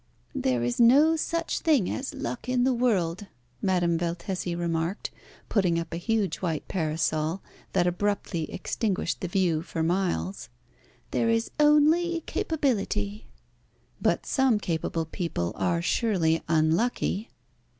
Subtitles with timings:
[0.33, 3.27] "There is no such thing as luck in the world,"
[3.61, 5.11] Madame Valtesi remarked,
[5.47, 7.43] putting up a huge white parasol
[7.73, 10.49] that abruptly extinguished the view for miles.
[11.11, 13.27] "There is only capability."
[14.01, 17.29] "But some capable people are surely unlucky."